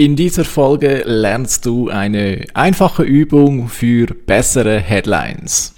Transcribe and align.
In 0.00 0.16
dieser 0.16 0.46
Folge 0.46 1.02
lernst 1.04 1.66
du 1.66 1.90
eine 1.90 2.46
einfache 2.54 3.02
Übung 3.02 3.68
für 3.68 4.06
bessere 4.06 4.78
Headlines. 4.78 5.74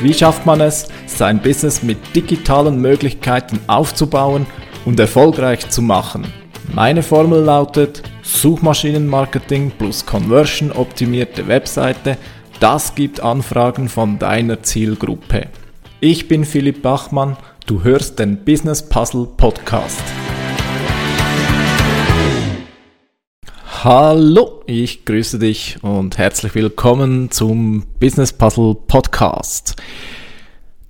Wie 0.00 0.12
schafft 0.12 0.46
man 0.46 0.60
es, 0.60 0.88
sein 1.06 1.40
Business 1.40 1.84
mit 1.84 1.98
digitalen 2.16 2.80
Möglichkeiten 2.80 3.60
aufzubauen 3.68 4.44
und 4.84 4.98
erfolgreich 4.98 5.70
zu 5.70 5.80
machen? 5.80 6.26
Meine 6.74 7.04
Formel 7.04 7.40
lautet 7.40 8.02
Suchmaschinenmarketing 8.22 9.70
plus 9.78 10.04
Conversion 10.04 10.72
optimierte 10.72 11.46
Webseite. 11.46 12.18
Das 12.58 12.96
gibt 12.96 13.20
Anfragen 13.20 13.88
von 13.88 14.18
deiner 14.18 14.60
Zielgruppe. 14.64 15.46
Ich 16.00 16.28
bin 16.28 16.44
Philipp 16.44 16.80
Bachmann, 16.82 17.36
du 17.66 17.82
hörst 17.82 18.20
den 18.20 18.44
Business 18.44 18.88
Puzzle 18.88 19.26
Podcast. 19.36 20.00
Hallo, 23.82 24.62
ich 24.66 25.04
grüße 25.04 25.40
dich 25.40 25.82
und 25.82 26.16
herzlich 26.16 26.54
willkommen 26.54 27.32
zum 27.32 27.82
Business 27.98 28.32
Puzzle 28.32 28.76
Podcast. 28.86 29.74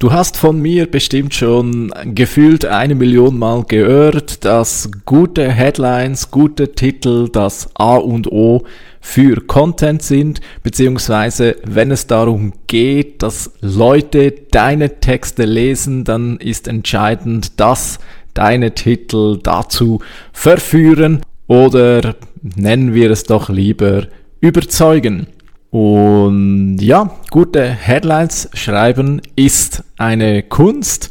Du 0.01 0.13
hast 0.13 0.37
von 0.37 0.63
mir 0.63 0.89
bestimmt 0.89 1.35
schon 1.35 1.93
gefühlt 2.15 2.65
eine 2.65 2.95
Million 2.95 3.37
Mal 3.37 3.65
gehört, 3.65 4.45
dass 4.45 4.89
gute 5.07 5.51
Headlines, 5.51 6.31
gute 6.31 6.73
Titel 6.73 7.29
das 7.29 7.69
A 7.75 7.97
und 7.97 8.31
O 8.31 8.63
für 9.01 9.41
Content 9.41 10.01
sind, 10.03 10.41
beziehungsweise 10.63 11.57
wenn 11.65 11.91
es 11.91 12.07
darum 12.07 12.53
geht, 12.69 13.25
dass 13.25 13.51
Leute 13.61 14.33
deine 14.53 15.01
Texte 15.01 15.45
lesen, 15.45 16.05
dann 16.05 16.37
ist 16.37 16.69
entscheidend, 16.69 17.59
dass 17.59 17.99
deine 18.35 18.77
Titel 18.77 19.41
dazu 19.43 19.99
verführen 20.33 21.23
oder 21.49 22.15
nennen 22.41 22.95
wir 22.95 23.11
es 23.11 23.25
doch 23.25 23.49
lieber 23.49 24.07
überzeugen. 24.41 25.27
Und 25.71 26.79
ja, 26.81 27.11
gute 27.31 27.65
Headlines 27.65 28.49
schreiben 28.55 29.21
ist 29.37 29.85
eine 29.97 30.43
Kunst. 30.43 31.11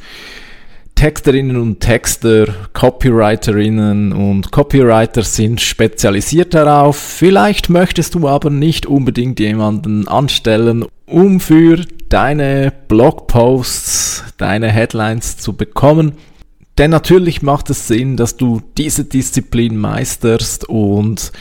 Texterinnen 0.96 1.58
und 1.58 1.80
Texter, 1.80 2.48
Copywriterinnen 2.74 4.12
und 4.14 4.52
Copywriter 4.52 5.22
sind 5.22 5.62
spezialisiert 5.62 6.56
darauf. 6.56 6.98
Vielleicht 6.98 7.70
möchtest 7.70 8.16
du 8.16 8.28
aber 8.28 8.50
nicht 8.50 8.88
unbedingt 8.88 9.40
jemanden 9.40 10.08
anstellen, 10.08 10.86
um 11.06 11.40
für 11.40 11.86
deine 12.10 12.74
Blogposts, 12.88 14.24
deine 14.38 14.72
Headlines 14.72 15.38
zu 15.38 15.54
bekommen. 15.54 16.14
Denn 16.78 16.92
natürlich 16.92 17.42
macht 17.42 17.72
es 17.72 17.88
Sinn, 17.88 18.18
dass 18.18 18.38
du 18.38 18.62
diese 18.78 19.04
Disziplin 19.04 19.78
meisterst 19.78 20.70
und 20.70 21.32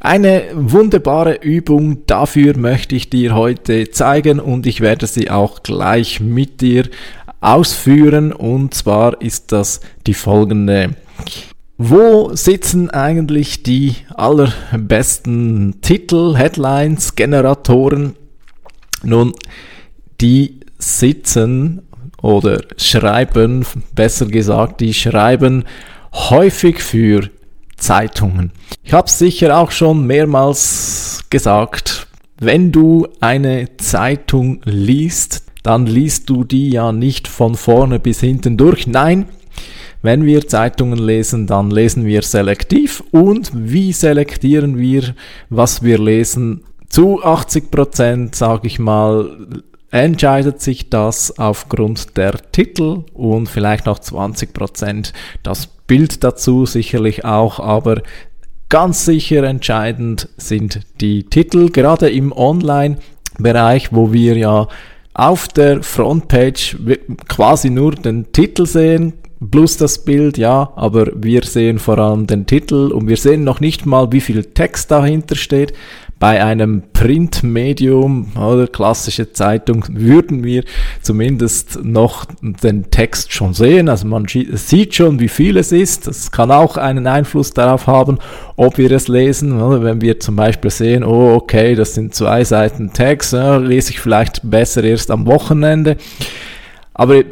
eine 0.00 0.42
wunderbare 0.54 1.34
Übung 1.34 2.06
dafür 2.06 2.56
möchte 2.56 2.96
ich 2.96 3.08
dir 3.08 3.34
heute 3.34 3.90
zeigen 3.90 4.40
und 4.40 4.66
ich 4.66 4.80
werde 4.80 5.06
sie 5.06 5.30
auch 5.30 5.62
gleich 5.62 6.20
mit 6.20 6.60
dir 6.60 6.88
ausführen 7.40 8.32
und 8.32 8.74
zwar 8.74 9.20
ist 9.22 9.52
das 9.52 9.80
die 10.06 10.14
folgende. 10.14 10.90
Wo 11.78 12.34
sitzen 12.34 12.90
eigentlich 12.90 13.62
die 13.62 13.94
allerbesten 14.14 15.80
Titel, 15.80 16.36
Headlines, 16.36 17.14
Generatoren? 17.14 18.16
Nun, 19.02 19.32
die 20.20 20.60
sitzen 20.78 21.82
oder 22.22 22.62
schreiben, 22.76 23.64
besser 23.94 24.26
gesagt, 24.26 24.80
die 24.80 24.94
schreiben 24.94 25.64
häufig 26.12 26.80
für 26.80 27.30
Zeitungen. 27.76 28.52
Ich 28.82 28.92
habe 28.92 29.08
sicher 29.08 29.56
auch 29.56 29.70
schon 29.70 30.06
mehrmals 30.06 31.24
gesagt, 31.30 32.06
wenn 32.38 32.72
du 32.72 33.06
eine 33.20 33.76
Zeitung 33.76 34.60
liest, 34.64 35.44
dann 35.62 35.86
liest 35.86 36.30
du 36.30 36.44
die 36.44 36.70
ja 36.70 36.92
nicht 36.92 37.28
von 37.28 37.54
vorne 37.54 37.98
bis 37.98 38.20
hinten 38.20 38.56
durch. 38.56 38.86
Nein, 38.86 39.26
wenn 40.02 40.24
wir 40.24 40.48
Zeitungen 40.48 40.98
lesen, 40.98 41.46
dann 41.46 41.70
lesen 41.70 42.06
wir 42.06 42.22
selektiv. 42.22 43.02
Und 43.10 43.50
wie 43.54 43.92
selektieren 43.92 44.78
wir, 44.78 45.14
was 45.50 45.82
wir 45.82 45.98
lesen? 45.98 46.64
Zu 46.88 47.22
80 47.22 47.70
Prozent, 47.70 48.34
sage 48.34 48.66
ich 48.66 48.78
mal, 48.78 49.62
entscheidet 49.90 50.60
sich 50.60 50.88
das 50.88 51.38
aufgrund 51.38 52.16
der 52.16 52.34
Titel 52.52 53.04
und 53.12 53.48
vielleicht 53.48 53.86
noch 53.86 53.98
20 53.98 54.52
Prozent. 54.52 55.12
Das 55.42 55.66
Bild 55.66 56.22
dazu 56.22 56.66
sicherlich 56.66 57.24
auch, 57.24 57.58
aber 57.58 58.02
ganz 58.68 59.04
sicher 59.04 59.42
entscheidend 59.42 60.28
sind 60.36 60.80
die 61.00 61.24
Titel, 61.24 61.70
gerade 61.70 62.08
im 62.08 62.32
Online-Bereich, 62.32 63.92
wo 63.92 64.12
wir 64.12 64.36
ja 64.36 64.68
auf 65.12 65.48
der 65.48 65.82
Frontpage 65.82 66.76
quasi 67.28 67.68
nur 67.68 67.96
den 67.96 68.30
Titel 68.30 68.66
sehen, 68.66 69.14
plus 69.50 69.76
das 69.76 70.04
Bild, 70.04 70.38
ja, 70.38 70.72
aber 70.76 71.10
wir 71.16 71.42
sehen 71.42 71.80
vor 71.80 71.98
allem 71.98 72.28
den 72.28 72.46
Titel 72.46 72.92
und 72.92 73.08
wir 73.08 73.16
sehen 73.16 73.42
noch 73.42 73.58
nicht 73.58 73.86
mal, 73.86 74.12
wie 74.12 74.20
viel 74.20 74.44
Text 74.44 74.90
dahinter 74.90 75.34
steht 75.34 75.72
bei 76.20 76.44
einem 76.44 76.82
Printmedium 76.92 78.32
oder 78.36 78.66
klassische 78.66 79.32
Zeitung 79.32 79.86
würden 79.88 80.44
wir 80.44 80.64
zumindest 81.00 81.82
noch 81.82 82.26
den 82.42 82.90
Text 82.90 83.32
schon 83.32 83.54
sehen. 83.54 83.88
Also 83.88 84.06
man 84.06 84.26
sieht 84.28 84.94
schon, 84.94 85.18
wie 85.18 85.28
viel 85.28 85.56
es 85.56 85.72
ist. 85.72 86.06
Das 86.06 86.30
kann 86.30 86.50
auch 86.50 86.76
einen 86.76 87.06
Einfluss 87.06 87.54
darauf 87.54 87.86
haben, 87.86 88.18
ob 88.56 88.76
wir 88.76 88.92
es 88.92 89.08
lesen. 89.08 89.58
Wenn 89.82 90.02
wir 90.02 90.20
zum 90.20 90.36
Beispiel 90.36 90.70
sehen, 90.70 91.04
oh 91.04 91.36
okay, 91.36 91.74
das 91.74 91.94
sind 91.94 92.14
zwei 92.14 92.44
Seiten 92.44 92.92
Text, 92.92 93.32
lese 93.32 93.90
ich 93.90 93.98
vielleicht 93.98 94.42
besser 94.42 94.84
erst 94.84 95.10
am 95.10 95.26
Wochenende. 95.26 95.96
Aber 96.92 97.22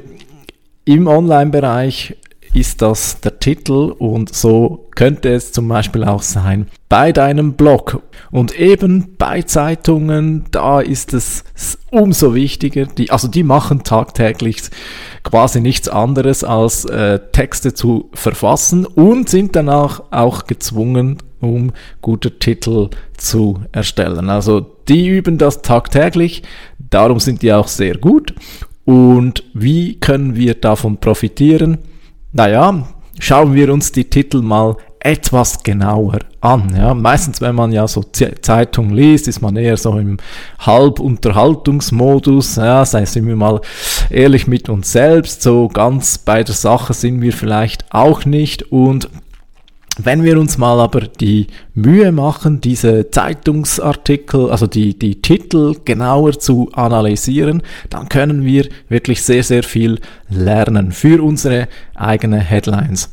im 0.87 1.07
Online-Bereich 1.07 2.17
ist 2.55 2.83
das 2.83 3.21
der 3.21 3.39
Titel 3.39 3.95
und 3.99 4.35
so 4.35 4.89
könnte 4.95 5.29
es 5.31 5.53
zum 5.53 5.69
Beispiel 5.69 6.05
auch 6.05 6.23
sein 6.23 6.67
bei 6.89 7.13
deinem 7.13 7.53
Blog. 7.53 8.03
Und 8.31 8.59
eben 8.59 9.17
bei 9.17 9.43
Zeitungen, 9.43 10.47
da 10.51 10.81
ist 10.81 11.15
es 11.15 11.45
umso 11.91 12.35
wichtiger, 12.35 12.87
die, 12.87 13.11
also 13.11 13.29
die 13.29 13.43
machen 13.43 13.85
tagtäglich 13.85 14.63
quasi 15.23 15.61
nichts 15.61 15.89
anderes 15.89 16.45
als 16.45 16.85
äh, 16.87 17.21
Texte 17.33 17.75
zu 17.75 18.11
verfassen 18.13 18.87
und 18.87 19.29
sind 19.29 19.55
danach 19.55 20.03
auch 20.11 20.47
gezwungen, 20.47 21.19
um 21.41 21.73
gute 22.01 22.39
Titel 22.39 22.91
zu 23.17 23.61
erstellen. 23.73 24.31
Also 24.31 24.61
die 24.89 25.07
üben 25.07 25.39
das 25.39 25.63
tagtäglich, 25.63 26.43
darum 26.79 27.21
sind 27.21 27.43
die 27.43 27.53
auch 27.53 27.69
sehr 27.69 27.97
gut. 27.97 28.35
Und 28.85 29.45
wie 29.53 30.01
können 30.01 30.35
wir 30.35 30.55
davon 30.55 30.97
profitieren? 30.97 31.79
Naja, 32.33 32.87
schauen 33.19 33.55
wir 33.55 33.73
uns 33.73 33.93
die 33.93 34.05
Titel 34.05 34.43
mal 34.43 34.77
etwas 35.01 35.63
genauer 35.63 36.19
an. 36.41 36.75
Ja. 36.77 36.95
Meistens, 36.95 37.41
wenn 37.41 37.55
man 37.55 37.73
ja 37.73 37.87
so 37.87 38.03
Zeitung 38.03 38.91
liest, 38.91 39.29
ist 39.29 39.41
man 39.41 39.57
eher 39.57 39.77
so 39.77 39.99
im 39.99 40.19
Halbunterhaltungsmodus. 40.59 42.57
Ja, 42.57 42.85
sei 42.85 43.05
sind 43.05 43.27
wir 43.27 43.37
mal 43.37 43.61
ehrlich 44.11 44.47
mit 44.47 44.69
uns 44.69 44.93
selbst. 44.93 45.43
So 45.43 45.69
ganz 45.69 46.19
bei 46.19 46.43
der 46.45 46.55
Sache 46.55 46.95
sind 46.95 47.21
wir 47.21 47.33
vielleicht 47.33 47.87
auch 47.91 48.25
nicht. 48.25 48.71
Und 48.73 49.09
wenn 49.99 50.23
wir 50.23 50.39
uns 50.39 50.59
mal 50.59 50.81
aber 50.81 51.01
die 51.01 51.49
Mühe 51.75 52.13
machen, 52.13 52.61
diese 52.61 53.11
Zeitungsartikel, 53.11 54.51
also 54.51 54.67
die, 54.67 54.99
die 54.99 55.21
Titel 55.21 55.75
genauer 55.85 56.39
zu 56.39 56.71
analysieren, 56.73 57.63
dann 57.91 58.09
können 58.09 58.45
wir 58.45 58.69
wirklich 58.89 59.23
sehr, 59.23 59.43
sehr 59.43 59.63
viel 59.63 59.99
lernen 60.29 60.93
für 60.93 61.23
unsere 61.23 61.69
eigene 61.95 62.39
Headlines. 62.39 63.13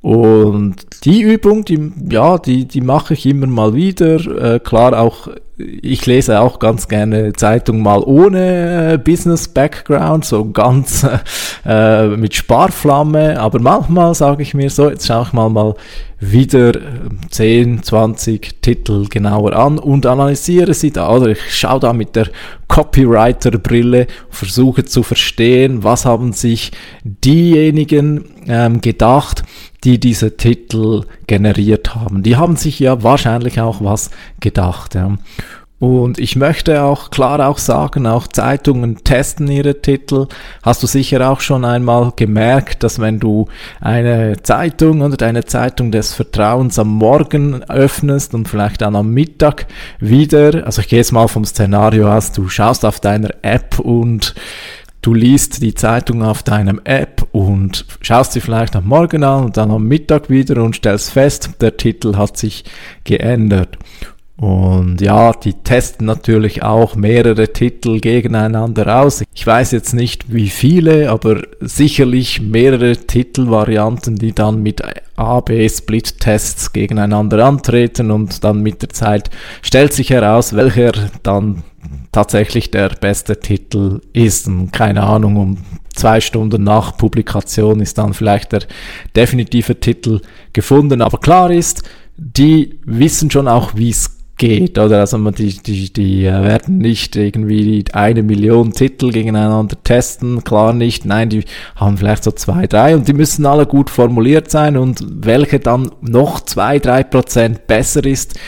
Und 0.00 1.04
die 1.04 1.22
Übung, 1.22 1.64
die, 1.64 1.92
ja, 2.10 2.38
die, 2.38 2.66
die 2.66 2.80
mache 2.80 3.14
ich 3.14 3.26
immer 3.26 3.46
mal 3.46 3.74
wieder. 3.74 4.54
Äh, 4.54 4.60
klar, 4.60 4.98
auch 4.98 5.28
ich 5.58 6.04
lese 6.04 6.40
auch 6.40 6.58
ganz 6.58 6.86
gerne 6.86 7.32
Zeitung 7.32 7.80
mal 7.80 8.02
ohne 8.02 8.92
äh, 8.92 8.98
Business 8.98 9.48
Background, 9.48 10.24
so 10.24 10.50
ganz 10.50 11.06
äh, 11.64 12.08
mit 12.08 12.34
Sparflamme. 12.34 13.40
Aber 13.40 13.58
manchmal 13.60 14.14
sage 14.14 14.42
ich 14.42 14.52
mir 14.52 14.68
so, 14.68 14.90
jetzt 14.90 15.06
schaue 15.06 15.24
ich 15.26 15.32
mal 15.32 15.48
mal 15.48 15.74
wieder 16.18 16.72
10, 17.30 17.78
äh, 17.78 17.80
20 17.80 18.62
Titel 18.62 19.06
genauer 19.08 19.54
an 19.54 19.78
und 19.78 20.04
analysiere 20.04 20.74
sie 20.74 20.90
da. 20.90 21.10
Oder 21.10 21.28
ich 21.28 21.56
schaue 21.56 21.80
da 21.80 21.92
mit 21.94 22.16
der 22.16 22.28
Copywriter-Brille, 22.68 24.06
versuche 24.28 24.84
zu 24.84 25.02
verstehen, 25.02 25.84
was 25.84 26.04
haben 26.04 26.32
sich 26.32 26.72
diejenigen 27.02 28.24
ähm, 28.46 28.80
gedacht, 28.80 29.42
die 29.84 30.00
diese 30.00 30.36
Titel 30.36 31.02
generiert 31.26 31.94
haben. 31.94 32.22
Die 32.22 32.36
haben 32.36 32.56
sich 32.56 32.78
ja 32.78 33.02
wahrscheinlich 33.02 33.60
auch 33.60 33.82
was 33.82 34.10
gedacht. 34.40 34.94
Ja. 34.94 35.16
Und 35.78 36.18
ich 36.18 36.36
möchte 36.36 36.82
auch 36.82 37.10
klar 37.10 37.46
auch 37.46 37.58
sagen, 37.58 38.06
auch 38.06 38.28
Zeitungen 38.28 39.04
testen 39.04 39.46
ihre 39.48 39.82
Titel. 39.82 40.26
Hast 40.62 40.82
du 40.82 40.86
sicher 40.86 41.30
auch 41.30 41.40
schon 41.40 41.66
einmal 41.66 42.14
gemerkt, 42.16 42.82
dass 42.82 42.98
wenn 42.98 43.20
du 43.20 43.48
eine 43.78 44.40
Zeitung 44.42 45.02
oder 45.02 45.18
deine 45.18 45.44
Zeitung 45.44 45.92
des 45.92 46.14
Vertrauens 46.14 46.78
am 46.78 46.88
Morgen 46.88 47.62
öffnest 47.64 48.32
und 48.32 48.48
vielleicht 48.48 48.80
dann 48.80 48.96
am 48.96 49.12
Mittag 49.12 49.66
wieder, 50.00 50.64
also 50.64 50.80
ich 50.80 50.88
gehe 50.88 50.98
jetzt 50.98 51.12
mal 51.12 51.28
vom 51.28 51.44
Szenario 51.44 52.10
aus, 52.10 52.32
du 52.32 52.48
schaust 52.48 52.86
auf 52.86 52.98
deiner 52.98 53.30
App 53.42 53.78
und 53.78 54.34
du 55.06 55.14
liest 55.14 55.62
die 55.62 55.74
Zeitung 55.74 56.24
auf 56.24 56.42
deinem 56.42 56.80
App 56.82 57.24
und 57.30 57.84
schaust 58.00 58.32
sie 58.32 58.40
vielleicht 58.40 58.74
am 58.74 58.88
Morgen 58.88 59.22
an 59.22 59.44
und 59.44 59.56
dann 59.56 59.70
am 59.70 59.84
Mittag 59.84 60.28
wieder 60.28 60.60
und 60.62 60.74
stellst 60.74 61.12
fest, 61.12 61.50
der 61.60 61.76
Titel 61.76 62.16
hat 62.16 62.36
sich 62.36 62.64
geändert. 63.04 63.78
Und 64.36 65.00
ja, 65.00 65.32
die 65.32 65.54
testen 65.54 66.06
natürlich 66.06 66.62
auch 66.62 66.96
mehrere 66.96 67.52
Titel 67.52 68.00
gegeneinander 68.00 69.00
aus. 69.00 69.22
Ich 69.32 69.46
weiß 69.46 69.70
jetzt 69.70 69.94
nicht 69.94 70.34
wie 70.34 70.48
viele, 70.48 71.08
aber 71.10 71.40
sicherlich 71.60 72.42
mehrere 72.42 72.96
Titelvarianten, 72.96 74.16
die 74.16 74.34
dann 74.34 74.62
mit 74.62 74.82
A-B-Split-Tests 75.14 76.72
gegeneinander 76.72 77.46
antreten 77.46 78.10
und 78.10 78.42
dann 78.44 78.60
mit 78.60 78.82
der 78.82 78.90
Zeit 78.90 79.30
stellt 79.62 79.94
sich 79.94 80.10
heraus, 80.10 80.54
welcher 80.54 80.92
dann 81.22 81.62
tatsächlich 82.12 82.70
der 82.70 82.90
beste 82.90 83.40
Titel 83.40 84.00
ist. 84.12 84.46
Und 84.46 84.72
keine 84.72 85.02
Ahnung, 85.02 85.36
um 85.36 85.58
zwei 85.94 86.20
Stunden 86.20 86.64
nach 86.64 86.96
Publikation 86.96 87.80
ist 87.80 87.98
dann 87.98 88.14
vielleicht 88.14 88.52
der 88.52 88.62
definitive 89.14 89.78
Titel 89.80 90.20
gefunden. 90.52 91.02
Aber 91.02 91.18
klar 91.18 91.50
ist, 91.50 91.82
die 92.16 92.78
wissen 92.84 93.30
schon 93.30 93.48
auch, 93.48 93.74
wie 93.74 93.90
es 93.90 94.16
geht, 94.36 94.78
oder? 94.78 95.00
Also 95.00 95.18
die, 95.30 95.56
die, 95.62 95.92
die 95.92 96.24
äh, 96.24 96.42
werden 96.42 96.78
nicht 96.78 97.16
irgendwie 97.16 97.84
eine 97.92 98.22
Million 98.22 98.72
Titel 98.72 99.10
gegeneinander 99.10 99.76
testen, 99.82 100.44
klar 100.44 100.72
nicht. 100.72 101.04
Nein, 101.04 101.30
die 101.30 101.44
haben 101.74 101.96
vielleicht 101.96 102.24
so 102.24 102.32
zwei, 102.32 102.66
drei 102.66 102.94
und 102.94 103.08
die 103.08 103.14
müssen 103.14 103.46
alle 103.46 103.66
gut 103.66 103.88
formuliert 103.90 104.50
sein 104.50 104.76
und 104.76 105.04
welche 105.24 105.58
dann 105.58 105.90
noch 106.02 106.40
zwei, 106.40 106.78
drei 106.78 107.02
Prozent 107.02 107.66
besser 107.66 108.04
ist, 108.04 108.38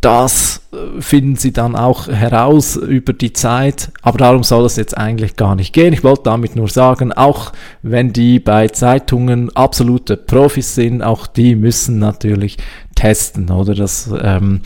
das 0.00 0.62
äh, 0.72 1.00
finden 1.00 1.36
sie 1.36 1.52
dann 1.52 1.76
auch 1.76 2.08
heraus 2.08 2.76
über 2.76 3.12
die 3.12 3.32
Zeit, 3.32 3.92
aber 4.02 4.18
darum 4.18 4.42
soll 4.42 4.64
es 4.64 4.76
jetzt 4.76 4.96
eigentlich 4.96 5.36
gar 5.36 5.54
nicht 5.54 5.72
gehen. 5.72 5.92
Ich 5.92 6.04
wollte 6.04 6.22
damit 6.24 6.56
nur 6.56 6.68
sagen, 6.68 7.12
auch 7.12 7.52
wenn 7.82 8.12
die 8.12 8.38
bei 8.40 8.68
Zeitungen 8.68 9.54
absolute 9.54 10.16
Profis 10.16 10.74
sind, 10.74 11.02
auch 11.02 11.26
die 11.26 11.54
müssen 11.54 11.98
natürlich 11.98 12.56
testen, 12.94 13.50
oder? 13.50 13.74
Das 13.74 14.10
ähm, 14.22 14.62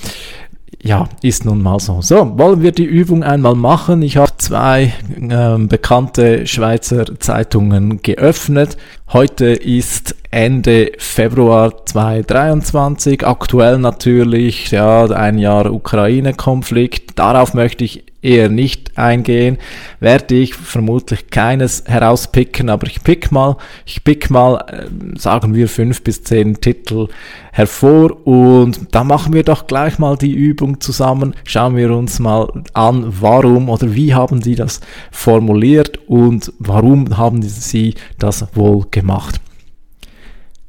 ja, 0.85 1.09
ist 1.23 1.47
nun 1.47 1.63
mal 1.63 1.81
so. 1.81 2.03
So, 2.03 2.39
wollen 2.39 2.61
wir 2.61 2.73
die 2.73 2.85
Übung 2.85 3.23
einmal 3.25 3.55
machen? 3.55 4.03
Ich 4.03 4.19
habe 4.19 4.33
zwei 4.37 4.93
ähm, 5.19 5.67
bekannte 5.67 6.47
Schweizer 6.47 7.19
Zeitungen 7.19 8.03
geöffnet. 8.03 8.77
Heute 9.13 9.47
ist 9.47 10.17
Ende 10.31 10.93
Februar 10.99 11.85
2023. 11.87 13.25
Aktuell 13.25 13.79
natürlich, 13.79 14.71
ja, 14.71 15.05
ein 15.05 15.39
Jahr 15.39 15.73
Ukraine-Konflikt. 15.73 17.19
Darauf 17.19 17.55
möchte 17.55 17.85
ich 17.85 18.03
eher 18.25 18.49
nicht 18.49 18.97
eingehen. 18.97 19.59
Werde 20.01 20.35
ich 20.35 20.55
vermutlich 20.55 21.29
keines 21.29 21.85
herauspicken, 21.87 22.71
aber 22.71 22.87
ich 22.87 23.05
pick 23.05 23.31
mal, 23.31 23.57
ich 23.85 24.03
pick 24.03 24.31
mal, 24.31 24.65
äh, 24.69 25.19
sagen 25.19 25.55
wir 25.55 25.69
fünf 25.69 26.03
bis 26.03 26.25
zehn 26.25 26.61
Titel 26.61 27.09
hervor 27.53 28.27
und 28.27 28.95
da 28.95 29.05
machen 29.05 29.33
wir 29.35 29.45
doch 29.45 29.67
gleich 29.67 29.99
mal 29.99 30.17
die 30.17 30.33
Übung 30.33 30.81
zusammen. 30.81 31.35
Schauen 31.45 31.77
wir 31.77 31.95
uns 31.95 32.19
mal 32.19 32.51
an, 32.73 33.05
warum 33.21 33.69
oder 33.69 33.95
wie 33.95 34.15
haben 34.15 34.41
die 34.41 34.55
das 34.55 34.81
formuliert 35.13 35.99
und 36.09 36.53
warum 36.59 37.17
haben 37.17 37.43
sie 37.43 37.95
das 38.19 38.47
wohl 38.55 38.87
gemacht. 38.91 39.04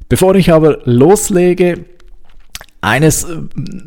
Bevor 0.08 0.34
ich 0.36 0.52
aber 0.52 0.78
loslege, 0.84 1.84
eines 2.80 3.24
äh, 3.24 3.38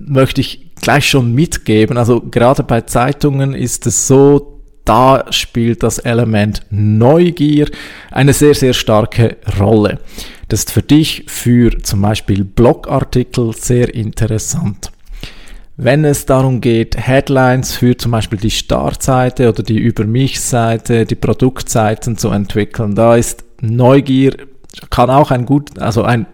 möchte 0.05 0.41
ich 0.41 0.75
gleich 0.81 1.07
schon 1.07 1.33
mitgeben. 1.33 1.97
Also 1.97 2.21
gerade 2.21 2.63
bei 2.63 2.81
Zeitungen 2.81 3.53
ist 3.53 3.87
es 3.87 4.07
so, 4.07 4.59
da 4.85 5.25
spielt 5.31 5.83
das 5.83 5.99
Element 5.99 6.65
Neugier 6.69 7.69
eine 8.11 8.33
sehr, 8.33 8.55
sehr 8.55 8.73
starke 8.73 9.37
Rolle. 9.59 9.99
Das 10.47 10.61
ist 10.61 10.71
für 10.71 10.81
dich 10.81 11.25
für 11.27 11.77
zum 11.83 12.01
Beispiel 12.01 12.43
Blogartikel 12.43 13.53
sehr 13.53 13.93
interessant. 13.93 14.91
Wenn 15.81 16.03
es 16.03 16.25
darum 16.25 16.59
geht, 16.59 16.97
Headlines 16.97 17.73
für 17.73 17.95
zum 17.95 18.11
Beispiel 18.11 18.37
die 18.37 18.51
Startseite 18.51 19.47
oder 19.47 19.63
die 19.63 19.77
Über 19.77 20.03
mich-Seite, 20.03 21.05
die 21.05 21.15
Produktseiten 21.15 22.17
zu 22.17 22.31
entwickeln, 22.31 22.95
da 22.95 23.15
ist 23.15 23.45
Neugier 23.61 24.35
kann 24.89 25.09
auch 25.09 25.31
ein 25.31 25.45
gut, 25.45 25.79
also 25.79 26.03
ein, 26.03 26.25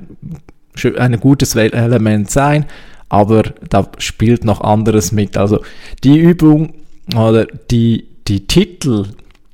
ein 0.97 1.19
gutes 1.19 1.55
Element 1.55 2.31
sein, 2.31 2.65
aber 3.07 3.43
da 3.69 3.87
spielt 3.99 4.45
noch 4.45 4.61
anderes 4.61 5.11
mit. 5.11 5.37
Also 5.37 5.61
die 6.03 6.17
Übung 6.17 6.73
oder 7.15 7.45
die, 7.45 8.07
die 8.27 8.47
Titel, 8.47 9.09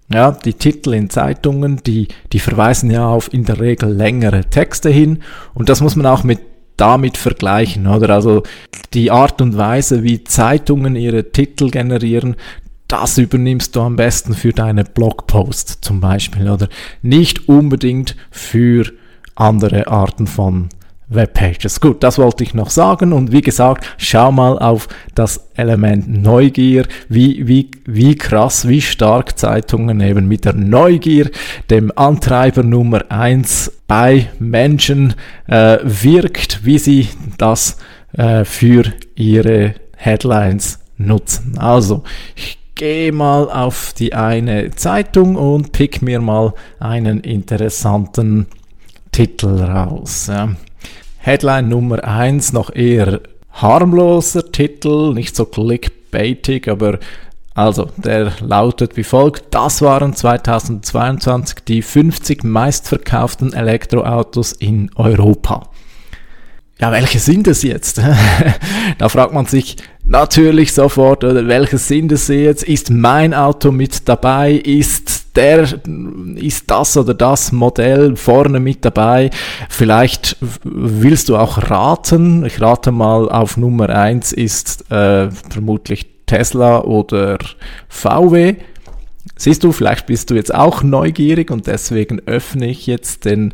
ja, 0.10 0.32
die 0.32 0.54
Titel 0.54 0.94
in 0.94 1.10
Zeitungen, 1.10 1.82
die, 1.86 2.08
die 2.32 2.40
verweisen 2.40 2.92
ja 2.92 3.08
auf 3.08 3.34
in 3.34 3.44
der 3.44 3.60
Regel 3.60 3.92
längere 3.92 4.46
Texte 4.46 4.90
hin 4.90 5.20
und 5.54 5.68
das 5.68 5.82
muss 5.82 5.98
man 5.98 6.06
auch 6.06 6.24
mit 6.24 6.40
damit 6.82 7.16
vergleichen, 7.16 7.86
oder? 7.86 8.10
Also 8.10 8.42
die 8.94 9.12
Art 9.12 9.40
und 9.40 9.56
Weise, 9.56 10.04
wie 10.04 10.24
Zeitungen 10.24 10.96
ihre 10.96 11.32
Titel 11.32 11.70
generieren, 11.70 12.36
das 12.88 13.20
übernimmst 13.20 13.76
du 13.76 13.82
am 13.82 13.96
besten 13.96 14.34
für 14.34 14.52
deine 14.52 14.84
Blogpost 14.84 15.78
zum 15.82 16.02
Beispiel 16.02 16.50
oder 16.50 16.68
nicht 17.04 17.48
unbedingt 17.48 18.18
für 18.32 18.92
andere 19.36 19.88
Arten 19.88 20.26
von 20.28 20.70
Webpages. 21.14 21.80
Gut, 21.80 22.04
das 22.04 22.18
wollte 22.18 22.44
ich 22.44 22.54
noch 22.54 22.70
sagen 22.70 23.14
und 23.14 23.32
wie 23.32 23.42
gesagt, 23.42 23.86
schau 23.98 24.32
mal 24.32 24.58
auf 24.58 24.88
das 25.14 25.50
Element 25.56 26.08
Neugier, 26.22 26.86
wie, 27.10 27.48
wie, 27.48 27.70
wie 27.86 28.16
krass, 28.16 28.68
wie 28.68 28.82
stark 28.82 29.38
Zeitungen 29.38 30.00
eben 30.00 30.28
mit 30.28 30.46
der 30.46 30.54
Neugier, 30.54 31.30
dem 31.70 31.92
Antreiber 31.96 32.64
Nummer 32.64 33.04
eins 33.10 33.72
bei 33.88 34.30
Menschen 34.40 35.16
äh, 35.48 35.80
wirkt, 35.84 36.66
wie 36.66 36.80
sie 36.80 37.10
das 37.38 37.78
äh, 38.14 38.46
für 38.46 38.84
ihre 39.16 39.76
Headlines 39.98 40.80
nutzen. 40.98 41.58
Also, 41.58 42.04
ich 42.36 42.58
gehe 42.76 43.12
mal 43.12 43.50
auf 43.52 43.94
die 43.94 44.14
eine 44.14 44.72
Zeitung 44.72 45.36
und 45.36 45.72
pick 45.72 46.02
mir 46.02 46.20
mal 46.20 46.54
einen 46.80 47.20
interessanten 47.20 48.48
Titel 49.12 49.62
raus. 49.62 50.28
Ja. 50.28 50.56
Headline 51.24 51.70
Nummer 51.70 52.04
eins 52.04 52.52
noch 52.52 52.74
eher 52.74 53.22
harmloser 53.52 54.52
Titel, 54.52 55.14
nicht 55.14 55.36
so 55.36 55.46
clickbaitig, 55.46 56.68
aber 56.68 56.98
also, 57.54 57.90
der 57.98 58.32
lautet 58.40 58.98
wie 58.98 59.04
folgt. 59.04 59.54
Das 59.54 59.82
waren 59.82 60.16
2022 60.16 61.60
die 61.68 61.82
50 61.84 62.44
meistverkauften 62.44 63.54
Elektroautos 63.54 64.54
in 64.54 64.90
Europa. 64.96 65.68
Ja, 66.80 66.92
welche 66.92 67.20
sind 67.20 67.48
es 67.48 67.62
jetzt? 67.62 68.02
da 68.98 69.10
fragt 69.10 69.34
man 69.34 69.46
sich, 69.46 69.76
natürlich 70.04 70.74
sofort, 70.74 71.24
oder 71.24 71.46
welche 71.48 71.78
sind 71.78 72.12
es 72.12 72.30
jetzt? 72.30 72.64
Ist 72.64 72.90
mein 72.90 73.36
Auto 73.36 73.72
mit 73.72 74.10
dabei? 74.10 74.54
Ist 74.54 75.21
der, 75.36 75.68
ist 76.36 76.70
das 76.70 76.98
oder 76.98 77.14
das 77.14 77.52
Modell 77.52 78.16
vorne 78.16 78.60
mit 78.60 78.84
dabei? 78.84 79.30
Vielleicht 79.70 80.38
willst 80.64 81.30
du 81.30 81.38
auch 81.38 81.70
raten. 81.70 82.46
Ich 82.46 82.62
rate 82.62 82.92
mal 82.92 83.30
auf 83.30 83.58
Nummer 83.58 83.90
eins 83.90 84.32
ist 84.32 84.92
äh, 84.92 85.30
vermutlich 85.50 86.08
Tesla 86.26 86.82
oder 86.82 87.38
VW. 87.90 88.56
Siehst 89.38 89.64
du, 89.64 89.72
vielleicht 89.72 90.06
bist 90.06 90.30
du 90.30 90.36
jetzt 90.36 90.54
auch 90.54 90.84
neugierig 90.84 91.52
und 91.52 91.68
deswegen 91.68 92.22
öffne 92.26 92.68
ich 92.68 92.88
jetzt 92.88 93.26
den 93.26 93.54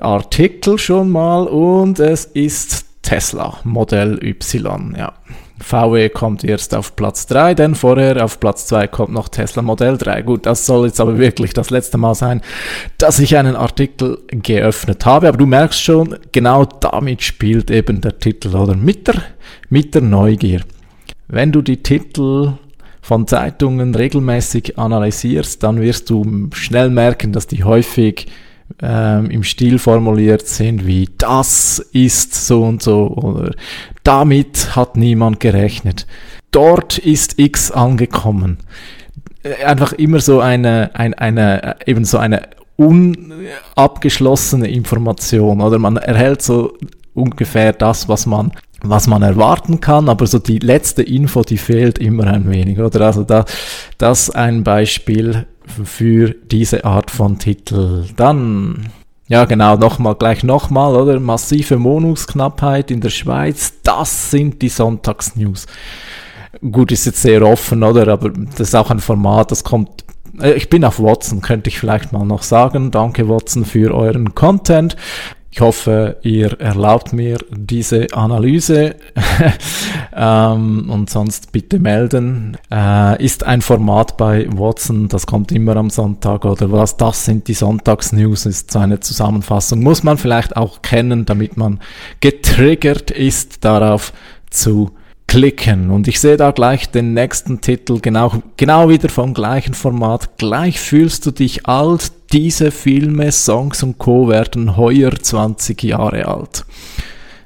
Artikel 0.00 0.78
schon 0.78 1.10
mal 1.10 1.46
und 1.46 1.98
es 2.00 2.24
ist 2.24 2.86
Tesla 3.02 3.58
Modell 3.64 4.18
Y, 4.22 4.94
ja. 4.96 5.14
VW 5.60 6.08
kommt 6.08 6.44
erst 6.44 6.74
auf 6.74 6.96
Platz 6.96 7.26
3, 7.26 7.54
denn 7.54 7.74
vorher 7.74 8.24
auf 8.24 8.40
Platz 8.40 8.66
2 8.66 8.86
kommt 8.86 9.12
noch 9.12 9.28
Tesla 9.28 9.62
Modell 9.62 9.98
3. 9.98 10.22
Gut, 10.22 10.46
das 10.46 10.66
soll 10.66 10.86
jetzt 10.86 11.00
aber 11.00 11.18
wirklich 11.18 11.52
das 11.52 11.70
letzte 11.70 11.98
Mal 11.98 12.14
sein, 12.14 12.40
dass 12.98 13.18
ich 13.18 13.36
einen 13.36 13.56
Artikel 13.56 14.18
geöffnet 14.28 15.04
habe. 15.04 15.28
Aber 15.28 15.38
du 15.38 15.46
merkst 15.46 15.82
schon, 15.82 16.16
genau 16.32 16.64
damit 16.64 17.22
spielt 17.22 17.70
eben 17.70 18.00
der 18.00 18.18
Titel 18.18 18.54
oder 18.54 18.76
mit 18.76 19.08
der, 19.08 19.22
mit 19.68 19.94
der 19.94 20.02
Neugier. 20.02 20.62
Wenn 21.26 21.52
du 21.52 21.62
die 21.62 21.82
Titel 21.82 22.52
von 23.02 23.26
Zeitungen 23.26 23.94
regelmäßig 23.94 24.78
analysierst, 24.78 25.62
dann 25.62 25.80
wirst 25.80 26.10
du 26.10 26.50
schnell 26.52 26.90
merken, 26.90 27.32
dass 27.32 27.46
die 27.46 27.64
häufig 27.64 28.26
ähm, 28.82 29.30
im 29.30 29.44
Stil 29.44 29.78
formuliert 29.78 30.46
sind 30.46 30.86
wie 30.86 31.08
das 31.18 31.78
ist 31.92 32.34
so 32.34 32.62
und 32.64 32.82
so 32.82 33.08
oder 33.08 33.52
damit 34.04 34.76
hat 34.76 34.96
niemand 34.96 35.40
gerechnet. 35.40 36.06
dort 36.50 36.98
ist 36.98 37.38
X 37.38 37.70
angekommen. 37.70 38.58
Äh, 39.42 39.64
einfach 39.64 39.92
immer 39.92 40.20
so 40.20 40.40
eine, 40.40 40.90
eine, 40.94 41.18
eine 41.18 41.76
eben 41.86 42.04
so 42.04 42.18
eine 42.18 42.48
unabgeschlossene 42.76 44.68
Information 44.68 45.60
oder 45.60 45.78
man 45.78 45.96
erhält 45.96 46.42
so 46.42 46.74
ungefähr 47.14 47.72
das, 47.72 48.08
was 48.08 48.26
man 48.26 48.52
was 48.80 49.08
man 49.08 49.22
erwarten 49.22 49.80
kann, 49.80 50.08
aber 50.08 50.26
so 50.26 50.38
die 50.38 50.60
letzte 50.60 51.02
Info, 51.02 51.42
die 51.42 51.58
fehlt 51.58 51.98
immer 51.98 52.28
ein 52.28 52.48
wenig, 52.48 52.78
oder? 52.78 53.06
Also 53.06 53.24
da, 53.24 53.44
das 53.98 54.30
ein 54.30 54.62
Beispiel 54.62 55.46
für 55.68 56.34
diese 56.50 56.84
Art 56.84 57.10
von 57.10 57.38
Titel. 57.38 58.04
Dann, 58.16 58.88
ja 59.28 59.44
genau, 59.44 59.76
nochmal, 59.76 60.14
gleich 60.14 60.42
nochmal, 60.42 60.96
oder? 60.96 61.20
Massive 61.20 61.82
Wohnungsknappheit 61.82 62.90
in 62.90 63.00
der 63.00 63.10
Schweiz, 63.10 63.74
das 63.82 64.30
sind 64.30 64.62
die 64.62 64.68
Sonntagsnews. 64.68 65.66
Gut, 66.72 66.92
ist 66.92 67.06
jetzt 67.06 67.22
sehr 67.22 67.42
offen, 67.42 67.82
oder? 67.82 68.08
Aber 68.08 68.30
das 68.30 68.68
ist 68.68 68.74
auch 68.74 68.90
ein 68.90 69.00
Format, 69.00 69.50
das 69.50 69.64
kommt 69.64 70.04
äh, 70.40 70.52
ich 70.52 70.68
bin 70.68 70.84
auf 70.84 71.00
Watson, 71.00 71.40
könnte 71.40 71.68
ich 71.68 71.78
vielleicht 71.78 72.12
mal 72.12 72.24
noch 72.24 72.42
sagen. 72.42 72.90
Danke 72.90 73.28
Watson 73.28 73.64
für 73.64 73.94
euren 73.94 74.34
Content. 74.34 74.96
Ich 75.58 75.62
hoffe, 75.62 76.18
ihr 76.22 76.60
erlaubt 76.60 77.12
mir 77.12 77.38
diese 77.50 78.06
Analyse 78.12 78.94
ähm, 80.16 80.88
und 80.88 81.10
sonst 81.10 81.50
bitte 81.50 81.80
melden. 81.80 82.56
Äh, 82.70 83.20
ist 83.24 83.44
ein 83.44 83.60
Format 83.60 84.16
bei 84.16 84.46
Watson, 84.52 85.08
das 85.08 85.26
kommt 85.26 85.50
immer 85.50 85.74
am 85.74 85.90
Sonntag 85.90 86.44
oder 86.44 86.70
was? 86.70 86.96
Das 86.96 87.24
sind 87.24 87.48
die 87.48 87.54
Sonntagsnews, 87.54 88.46
ist 88.46 88.70
so 88.70 88.78
eine 88.78 89.00
Zusammenfassung. 89.00 89.82
Muss 89.82 90.04
man 90.04 90.16
vielleicht 90.16 90.56
auch 90.56 90.80
kennen, 90.80 91.26
damit 91.26 91.56
man 91.56 91.80
getriggert 92.20 93.10
ist, 93.10 93.64
darauf 93.64 94.12
zu 94.50 94.92
klicken. 95.28 95.90
Und 95.90 96.08
ich 96.08 96.18
sehe 96.18 96.36
da 96.36 96.50
gleich 96.50 96.90
den 96.90 97.14
nächsten 97.14 97.60
Titel, 97.60 98.00
genau, 98.00 98.42
genau 98.56 98.88
wieder 98.88 99.08
vom 99.08 99.34
gleichen 99.34 99.74
Format. 99.74 100.36
Gleich 100.38 100.80
fühlst 100.80 101.24
du 101.26 101.30
dich 101.30 101.66
alt. 101.66 102.10
Diese 102.32 102.72
Filme, 102.72 103.30
Songs 103.30 103.82
und 103.82 103.98
Co. 103.98 104.28
werden 104.28 104.76
heuer 104.76 105.12
20 105.12 105.82
Jahre 105.84 106.26
alt. 106.26 106.64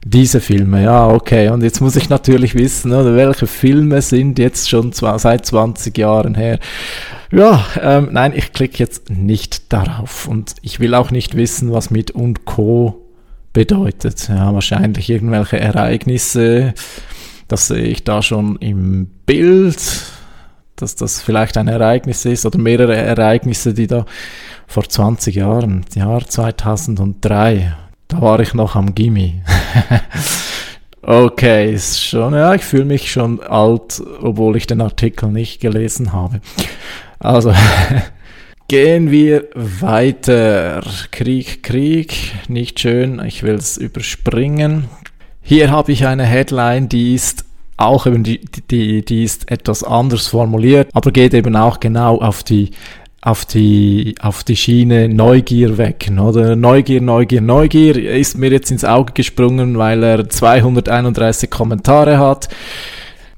Diese 0.05 0.41
Filme, 0.41 0.83
ja, 0.83 1.09
okay. 1.09 1.51
Und 1.51 1.63
jetzt 1.63 1.81
muss 1.81 1.95
ich 1.95 2.09
natürlich 2.09 2.55
wissen, 2.57 2.93
oder 2.93 3.15
welche 3.15 3.47
Filme 3.47 4.03
sind 4.03 4.39
jetzt 4.39 4.69
schon 4.69 4.93
seit 4.93 5.47
20 5.47 5.97
Jahren 5.97 6.35
her. 6.35 6.59
Ja, 7.31 7.65
ähm, 7.81 8.09
nein, 8.11 8.33
ich 8.35 8.53
klicke 8.53 8.79
jetzt 8.79 9.11
nicht 9.11 9.73
darauf. 9.73 10.27
Und 10.27 10.55
ich 10.63 10.81
will 10.81 10.95
auch 10.95 11.11
nicht 11.13 11.37
wissen, 11.37 11.73
was 11.73 11.91
mit 11.91 12.11
und 12.11 12.45
Co. 12.45 13.07
bedeutet. 13.53 14.29
Ja, 14.29 14.53
wahrscheinlich 14.53 15.09
irgendwelche 15.09 15.61
Ereignisse, 15.61 16.75
das 17.53 17.69
sehe 17.69 17.85
ich 17.85 18.03
da 18.03 18.23
schon 18.23 18.57
im 18.61 19.07
Bild, 19.27 19.77
dass 20.75 20.97
das 20.97 21.21
vielleicht 21.21 21.59
ein 21.59 21.69
Ereignis 21.69 22.25
ist 22.25 22.47
oder 22.47 22.59
mehrere 22.59 22.97
Ereignisse, 22.97 23.75
die 23.75 23.87
da 23.87 24.07
vor 24.67 24.89
20 24.89 25.35
Jahren, 25.35 25.85
Jahr 25.95 26.27
2003, 26.27 27.77
da 28.09 28.23
war 28.23 28.41
ich 28.41 28.55
noch 28.55 28.75
am 28.75 28.95
Gimmi. 28.95 29.43
okay, 31.03 31.75
ist 31.75 32.03
schon, 32.03 32.33
ja, 32.33 32.55
ich 32.55 32.63
fühle 32.63 32.87
mich 32.87 33.13
schon 33.13 33.43
alt, 33.43 34.03
obwohl 34.23 34.57
ich 34.57 34.67
den 34.67 34.81
Artikel 34.81 35.29
nicht 35.29 35.61
gelesen 35.61 36.15
habe. 36.15 36.41
Also, 37.19 37.53
Gehen 38.69 39.11
wir 39.11 39.51
weiter. 39.55 40.83
Krieg, 41.11 41.63
Krieg, 41.63 42.15
nicht 42.49 42.81
schön, 42.81 43.23
ich 43.23 43.43
will 43.43 43.57
es 43.57 43.77
überspringen. 43.77 44.89
Hier 45.43 45.71
habe 45.71 45.93
ich 45.93 46.07
eine 46.07 46.25
Headline, 46.25 46.89
die 46.89 47.15
ist 47.15 47.45
auch 47.77 48.07
eben 48.07 48.23
die, 48.23 48.41
die, 48.71 49.05
die 49.05 49.25
ist 49.25 49.51
etwas 49.51 49.83
anders 49.83 50.29
formuliert, 50.29 50.89
aber 50.93 51.11
geht 51.11 51.35
eben 51.35 51.57
auch 51.57 51.81
genau 51.81 52.21
auf 52.21 52.43
die 52.43 52.71
auf 53.25 53.45
die, 53.45 54.17
auf 54.21 54.43
die 54.43 54.57
Schiene 54.57 55.09
Neugier 55.09 55.79
weg, 55.79 56.11
oder? 56.19 56.57
Neugier, 56.57 57.01
Neugier, 57.01 57.41
Neugier 57.41 57.97
ist 57.97 58.37
mir 58.37 58.51
jetzt 58.51 58.73
ins 58.73 58.85
Auge 58.85 59.13
gesprungen, 59.13 59.79
weil 59.79 60.03
er 60.03 60.29
231 60.29 61.49
Kommentare 61.49 62.19
hat. 62.19 62.49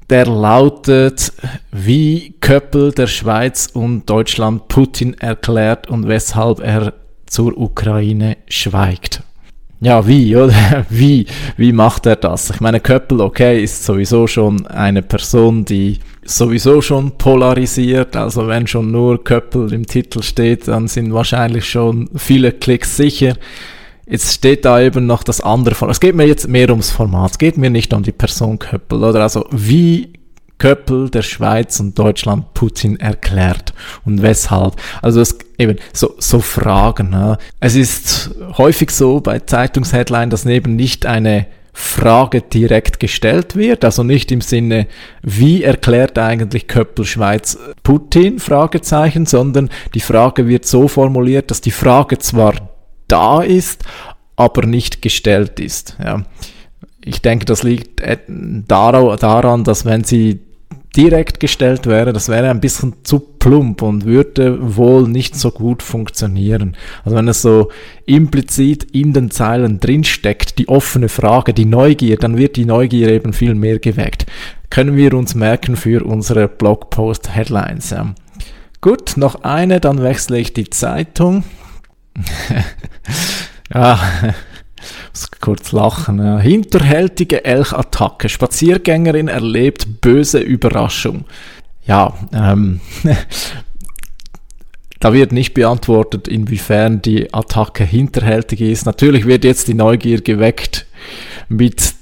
Der 0.09 0.25
lautet, 0.25 1.33
wie 1.71 2.33
Köppel 2.41 2.93
der 2.93 3.05
Schweiz 3.05 3.69
und 3.71 4.09
Deutschland 4.09 4.67
Putin 4.69 5.13
erklärt 5.15 5.87
und 5.87 6.07
weshalb 6.07 6.61
er 6.61 6.93
zur 7.27 7.55
Ukraine 7.55 8.37
schweigt. 8.47 9.21
Ja, 9.81 10.07
wie, 10.07 10.35
oder? 10.35 10.85
Wie, 10.89 11.25
wie 11.57 11.73
macht 11.73 12.05
er 12.05 12.15
das? 12.15 12.49
Ich 12.49 12.61
meine, 12.61 12.79
Köppel, 12.79 13.19
okay, 13.21 13.61
ist 13.61 13.83
sowieso 13.83 14.25
schon 14.25 14.65
eine 14.67 15.01
Person, 15.01 15.65
die 15.65 15.99
sowieso 16.23 16.81
schon 16.81 17.17
polarisiert. 17.17 18.15
Also 18.15 18.47
wenn 18.47 18.67
schon 18.67 18.91
nur 18.91 19.23
Köppel 19.23 19.71
im 19.73 19.85
Titel 19.85 20.23
steht, 20.23 20.67
dann 20.67 20.87
sind 20.87 21.13
wahrscheinlich 21.13 21.69
schon 21.69 22.09
viele 22.15 22.51
Klicks 22.51 22.97
sicher. 22.97 23.35
Jetzt 24.07 24.33
steht 24.33 24.65
da 24.65 24.79
eben 24.81 25.05
noch 25.05 25.23
das 25.23 25.41
andere 25.41 25.75
Format. 25.75 25.95
Es 25.95 25.99
geht 25.99 26.15
mir 26.15 26.27
jetzt 26.27 26.47
mehr 26.47 26.69
ums 26.69 26.91
Format. 26.91 27.31
Es 27.31 27.37
geht 27.37 27.57
mir 27.57 27.69
nicht 27.69 27.93
um 27.93 28.03
die 28.03 28.11
Person 28.11 28.59
Köppel, 28.59 29.03
oder? 29.03 29.21
Also 29.21 29.45
wie 29.51 30.13
Köppel 30.57 31.09
der 31.09 31.21
Schweiz 31.21 31.79
und 31.79 31.97
Deutschland 31.99 32.53
Putin 32.53 32.99
erklärt 32.99 33.73
und 34.05 34.21
weshalb. 34.21 34.75
Also 35.01 35.21
es 35.21 35.37
eben 35.57 35.77
so, 35.93 36.15
so 36.17 36.39
Fragen. 36.39 37.11
Ja. 37.11 37.37
Es 37.59 37.75
ist 37.75 38.31
häufig 38.57 38.91
so 38.91 39.19
bei 39.19 39.39
Zeitungsheadline, 39.39 40.29
dass 40.29 40.45
eben 40.45 40.75
nicht 40.75 41.05
eine 41.05 41.47
Frage 41.77 42.41
direkt 42.41 43.01
gestellt 43.01 43.57
wird, 43.57 43.83
also 43.83 44.01
nicht 44.01 44.31
im 44.31 44.39
Sinne, 44.39 44.87
wie 45.21 45.61
erklärt 45.61 46.17
eigentlich 46.17 46.67
Köppel 46.67 47.03
Schweiz 47.03 47.59
Putin, 47.83 48.39
Fragezeichen, 48.39 49.25
sondern 49.25 49.69
die 49.93 49.99
Frage 49.99 50.47
wird 50.47 50.65
so 50.65 50.87
formuliert, 50.87 51.51
dass 51.51 51.59
die 51.59 51.71
Frage 51.71 52.17
zwar 52.17 52.53
da 53.09 53.41
ist, 53.41 53.83
aber 54.37 54.65
nicht 54.65 55.01
gestellt 55.01 55.59
ist. 55.59 55.97
Ja. 56.01 56.23
Ich 57.05 57.21
denke, 57.21 57.45
das 57.45 57.61
liegt 57.63 58.01
daran, 58.67 59.63
dass 59.63 59.85
wenn 59.85 60.03
sie 60.03 60.39
direkt 60.95 61.39
gestellt 61.39 61.87
wäre, 61.87 62.13
das 62.13 62.29
wäre 62.29 62.49
ein 62.49 62.61
bisschen 62.61 62.93
zu 63.03 63.19
plump 63.19 63.81
und 63.81 64.05
würde 64.05 64.75
wohl 64.75 65.07
nicht 65.07 65.35
so 65.35 65.51
gut 65.51 65.83
funktionieren. 65.83 66.75
Also 67.03 67.17
wenn 67.17 67.27
es 67.27 67.41
so 67.41 67.69
implizit 68.05 68.85
in 68.91 69.13
den 69.13 69.29
Zeilen 69.29 69.79
drinsteckt, 69.79 70.57
die 70.57 70.67
offene 70.67 71.09
Frage, 71.09 71.53
die 71.53 71.65
Neugier, 71.65 72.17
dann 72.17 72.37
wird 72.37 72.55
die 72.55 72.65
Neugier 72.65 73.09
eben 73.09 73.33
viel 73.33 73.55
mehr 73.55 73.79
geweckt. 73.79 74.25
Können 74.69 74.95
wir 74.95 75.13
uns 75.13 75.35
merken 75.35 75.75
für 75.75 76.03
unsere 76.03 76.47
Blogpost-Headlines. 76.47 77.91
Ja. 77.91 78.15
Gut, 78.81 79.17
noch 79.17 79.43
eine, 79.43 79.79
dann 79.79 80.01
wechsle 80.01 80.39
ich 80.39 80.53
die 80.53 80.69
Zeitung. 80.69 81.43
ja, 83.73 83.99
muss 85.11 85.31
kurz 85.39 85.71
lachen. 85.71 86.19
Ja. 86.19 86.39
Hinterhältige 86.39 87.45
Elchattacke. 87.45 88.29
Spaziergängerin 88.29 89.27
erlebt 89.27 90.01
böse 90.01 90.39
Überraschung. 90.39 91.25
Ja, 91.85 92.13
ähm, 92.33 92.81
da 94.99 95.13
wird 95.13 95.31
nicht 95.31 95.53
beantwortet, 95.53 96.27
inwiefern 96.27 97.01
die 97.01 97.33
Attacke 97.33 97.83
hinterhältig 97.83 98.61
ist. 98.61 98.85
Natürlich 98.85 99.25
wird 99.25 99.43
jetzt 99.43 99.67
die 99.67 99.73
Neugier 99.75 100.21
geweckt 100.21 100.85
mit 101.47 101.95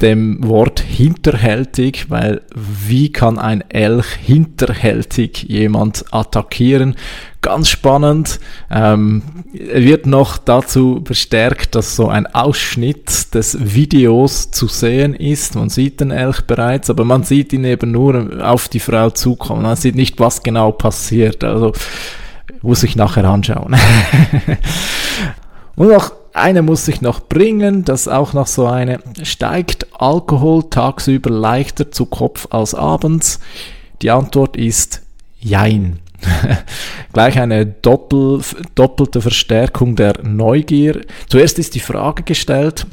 dem 0.00 0.46
Wort 0.46 0.80
hinterhältig, 0.80 2.08
weil 2.08 2.40
wie 2.54 3.12
kann 3.12 3.38
ein 3.38 3.62
Elch 3.68 4.06
hinterhältig 4.06 5.42
jemand 5.42 6.04
attackieren? 6.10 6.96
Ganz 7.42 7.68
spannend. 7.68 8.40
Ähm, 8.70 9.22
wird 9.52 10.06
noch 10.06 10.38
dazu 10.38 11.02
bestärkt, 11.02 11.74
dass 11.74 11.96
so 11.96 12.08
ein 12.08 12.26
Ausschnitt 12.26 13.34
des 13.34 13.74
Videos 13.74 14.50
zu 14.50 14.68
sehen 14.68 15.14
ist. 15.14 15.54
Man 15.54 15.68
sieht 15.68 16.00
den 16.00 16.10
Elch 16.10 16.42
bereits, 16.42 16.90
aber 16.90 17.04
man 17.04 17.22
sieht 17.22 17.52
ihn 17.52 17.64
eben 17.64 17.90
nur 17.90 18.40
auf 18.42 18.68
die 18.68 18.80
Frau 18.80 19.10
zukommen. 19.10 19.62
Man 19.62 19.76
sieht 19.76 19.96
nicht, 19.96 20.18
was 20.18 20.42
genau 20.42 20.72
passiert. 20.72 21.44
Also 21.44 21.72
muss 22.62 22.82
ich 22.82 22.96
nachher 22.96 23.24
anschauen. 23.24 23.76
Und 25.76 25.88
noch 25.88 26.19
eine 26.32 26.62
muss 26.62 26.86
ich 26.88 27.00
noch 27.00 27.20
bringen, 27.20 27.84
das 27.84 28.08
auch 28.08 28.32
noch 28.32 28.46
so 28.46 28.66
eine, 28.66 29.00
steigt 29.22 29.86
Alkohol 29.98 30.64
tagsüber 30.70 31.30
leichter 31.30 31.90
zu 31.90 32.06
Kopf 32.06 32.46
als 32.50 32.74
abends? 32.74 33.40
Die 34.02 34.10
Antwort 34.10 34.56
ist 34.56 35.02
Jein. 35.38 36.00
Gleich 37.12 37.38
eine 37.38 37.66
doppel, 37.66 38.40
doppelte 38.74 39.20
Verstärkung 39.20 39.96
der 39.96 40.22
Neugier. 40.22 41.00
Zuerst 41.28 41.58
ist 41.58 41.74
die 41.74 41.80
Frage 41.80 42.22
gestellt, 42.22 42.86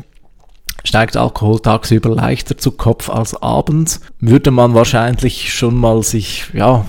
steigt 0.84 1.18
Alkohol 1.18 1.60
tagsüber 1.60 2.10
leichter 2.10 2.58
zu 2.58 2.72
Kopf 2.72 3.10
als 3.10 3.36
abends, 3.42 4.02
würde 4.20 4.52
man 4.52 4.74
wahrscheinlich 4.74 5.54
schon 5.54 5.76
mal 5.76 6.04
sich, 6.04 6.46
ja, 6.54 6.86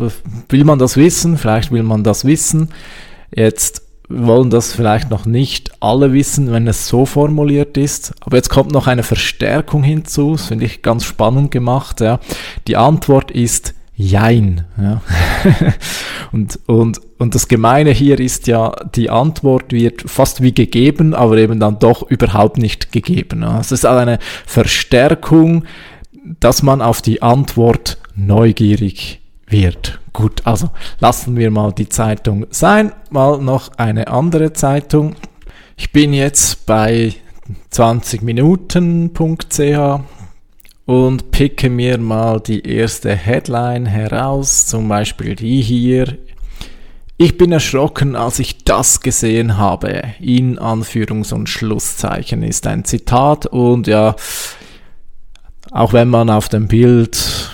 will 0.48 0.64
man 0.64 0.78
das 0.78 0.96
wissen? 0.96 1.36
Vielleicht 1.36 1.72
will 1.72 1.82
man 1.82 2.04
das 2.04 2.24
wissen. 2.24 2.70
Jetzt 3.34 3.82
wollen 4.08 4.50
das 4.50 4.72
vielleicht 4.72 5.10
noch 5.10 5.26
nicht 5.26 5.70
alle 5.80 6.12
wissen, 6.12 6.50
wenn 6.50 6.66
es 6.66 6.88
so 6.88 7.04
formuliert 7.04 7.76
ist. 7.76 8.14
Aber 8.20 8.36
jetzt 8.36 8.48
kommt 8.48 8.72
noch 8.72 8.86
eine 8.86 9.02
Verstärkung 9.02 9.82
hinzu, 9.82 10.32
das 10.32 10.46
finde 10.46 10.64
ich 10.64 10.82
ganz 10.82 11.04
spannend 11.04 11.50
gemacht. 11.50 12.00
Ja. 12.00 12.20
Die 12.66 12.76
Antwort 12.76 13.30
ist 13.30 13.74
Jein. 14.00 14.64
Ja. 14.80 15.02
und, 16.32 16.60
und, 16.66 17.00
und 17.18 17.34
das 17.34 17.48
Gemeine 17.48 17.90
hier 17.90 18.20
ist 18.20 18.46
ja, 18.46 18.70
die 18.94 19.10
Antwort 19.10 19.72
wird 19.72 20.08
fast 20.08 20.40
wie 20.40 20.54
gegeben, 20.54 21.14
aber 21.14 21.36
eben 21.38 21.58
dann 21.58 21.80
doch 21.80 22.08
überhaupt 22.08 22.58
nicht 22.58 22.92
gegeben. 22.92 23.42
Es 23.42 23.72
ist 23.72 23.84
eine 23.84 24.20
Verstärkung, 24.46 25.64
dass 26.38 26.62
man 26.62 26.80
auf 26.80 27.02
die 27.02 27.22
Antwort 27.22 27.98
neugierig 28.14 29.20
wird. 29.48 30.00
Gut, 30.12 30.46
also 30.46 30.70
lassen 31.00 31.36
wir 31.36 31.50
mal 31.50 31.72
die 31.72 31.88
Zeitung 31.88 32.46
sein. 32.50 32.92
Mal 33.10 33.38
noch 33.38 33.72
eine 33.76 34.08
andere 34.08 34.52
Zeitung. 34.52 35.14
Ich 35.76 35.92
bin 35.92 36.12
jetzt 36.12 36.66
bei 36.66 37.14
20minuten.ch 37.72 40.00
und 40.86 41.30
picke 41.30 41.70
mir 41.70 41.98
mal 41.98 42.40
die 42.40 42.66
erste 42.66 43.14
Headline 43.14 43.86
heraus, 43.86 44.66
zum 44.66 44.88
Beispiel 44.88 45.36
die 45.36 45.60
hier. 45.60 46.18
Ich 47.18 47.36
bin 47.36 47.52
erschrocken, 47.52 48.16
als 48.16 48.38
ich 48.38 48.64
das 48.64 49.00
gesehen 49.00 49.58
habe. 49.58 50.02
In 50.20 50.58
Anführungs- 50.58 51.34
und 51.34 51.48
Schlusszeichen 51.48 52.42
ist 52.42 52.66
ein 52.66 52.84
Zitat 52.84 53.46
und 53.46 53.86
ja, 53.86 54.16
auch 55.70 55.92
wenn 55.92 56.08
man 56.08 56.30
auf 56.30 56.48
dem 56.48 56.68
Bild 56.68 57.50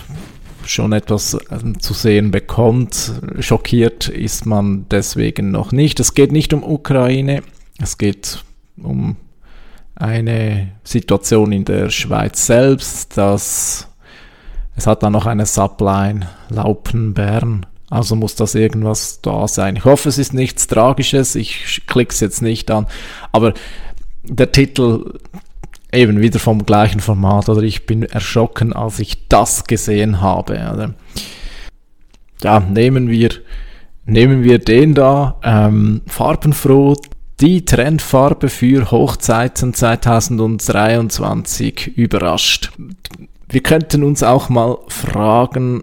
schon 0.67 0.93
etwas 0.93 1.37
ähm, 1.51 1.81
zu 1.81 1.95
sehen 1.95 2.31
bekommt. 2.31 3.13
Schockiert 3.41 4.09
ist 4.09 4.47
man 4.47 4.87
deswegen 4.91 5.51
noch 5.51 5.73
nicht. 5.73 6.01
Es 6.01 6.15
geht 6.15 6.33
nicht 6.33 6.53
um 6.53 6.63
Ukraine, 6.63 7.43
es 7.79 7.99
geht 7.99 8.45
um 8.77 9.17
eine 9.95 10.73
Situation 10.83 11.53
in 11.53 11.65
der 11.65 11.91
Schweiz 11.91 12.47
selbst, 12.47 13.17
dass 13.17 13.89
es 14.77 14.87
hat 14.87 15.03
dann 15.03 15.13
noch 15.13 15.27
eine 15.27 15.47
Subline 15.47 16.29
Laupen-Bern. 16.49 17.67
Also 17.91 18.17
muss 18.17 18.35
das 18.35 18.55
irgendwas 18.57 19.21
da 19.21 19.47
sein. 19.47 19.77
Ich 19.77 19.85
hoffe, 19.85 20.09
es 20.09 20.19
ist 20.19 20.35
nichts 20.35 20.67
Tragisches. 20.67 21.37
Ich 21.37 21.83
klicke 21.87 22.13
es 22.13 22.21
jetzt 22.21 22.43
nicht 22.43 22.71
an. 22.71 22.87
Aber 23.31 23.55
der 24.25 24.51
Titel 24.51 25.19
eben 25.95 26.21
wieder 26.21 26.39
vom 26.39 26.67
gleichen 26.67 27.01
Format 27.01 27.49
oder 27.49 27.63
ich 27.63 27.87
bin 27.87 28.03
erschrocken, 28.03 28.73
als 28.73 28.99
ich 28.99 29.29
das 29.29 29.65
gesehen 29.65 30.21
habe. 30.21 30.55
Oder? 30.55 30.95
Ja, 32.43 32.61
nehmen 32.61 33.09
wir, 33.09 33.31
nehmen 34.05 34.45
wir 34.45 34.59
den 34.59 34.95
da, 34.95 35.41
ähm, 35.43 36.03
farbenfroh, 36.07 36.97
die 37.41 37.65
Trendfarbe 37.65 38.49
für 38.49 38.91
Hochzeiten 38.91 39.75
2023 39.75 41.97
überrascht. 41.97 42.73
Wir 43.49 43.63
könnten 43.63 44.05
uns 44.05 44.23
auch 44.23 44.49
mal 44.49 44.79
fragen, 44.89 45.83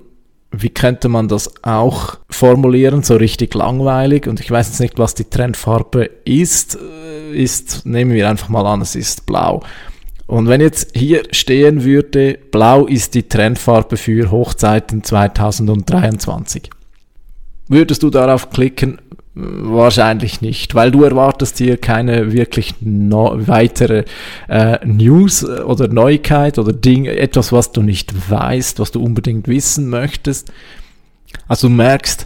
wie 0.51 0.69
könnte 0.69 1.07
man 1.07 1.27
das 1.27 1.63
auch 1.63 2.17
formulieren, 2.29 3.03
so 3.03 3.15
richtig 3.15 3.53
langweilig? 3.53 4.27
Und 4.27 4.39
ich 4.39 4.51
weiß 4.51 4.67
jetzt 4.67 4.81
nicht, 4.81 4.99
was 4.99 5.15
die 5.15 5.25
Trendfarbe 5.25 6.09
ist. 6.25 6.77
Ist, 7.33 7.85
nehmen 7.85 8.11
wir 8.11 8.29
einfach 8.29 8.49
mal 8.49 8.65
an, 8.65 8.81
es 8.81 8.95
ist 8.95 9.25
blau. 9.25 9.63
Und 10.31 10.47
wenn 10.47 10.61
jetzt 10.61 10.95
hier 10.95 11.23
stehen 11.31 11.83
würde, 11.83 12.39
blau 12.51 12.85
ist 12.85 13.15
die 13.15 13.23
Trendfarbe 13.23 13.97
für 13.97 14.31
Hochzeiten 14.31 15.03
2023, 15.03 16.69
würdest 17.67 18.01
du 18.01 18.09
darauf 18.09 18.49
klicken? 18.49 18.99
Wahrscheinlich 19.33 20.39
nicht, 20.39 20.73
weil 20.73 20.89
du 20.89 21.03
erwartest 21.03 21.57
hier 21.57 21.75
keine 21.75 22.31
wirklich 22.31 22.75
no 22.79 23.33
weitere 23.45 24.05
äh, 24.47 24.77
News 24.85 25.43
oder 25.43 25.89
Neuigkeit 25.89 26.57
oder 26.57 26.71
Ding, 26.71 27.07
etwas, 27.07 27.51
was 27.51 27.73
du 27.73 27.81
nicht 27.81 28.31
weißt, 28.31 28.79
was 28.79 28.91
du 28.91 29.03
unbedingt 29.03 29.49
wissen 29.49 29.89
möchtest. 29.89 30.53
Also 31.49 31.67
du 31.67 31.73
merkst, 31.73 32.25